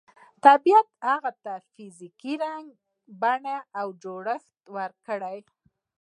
[0.45, 2.33] طبیعت به هغې ته فزیکي
[3.21, 5.39] بڼه او جوړښت ورکړي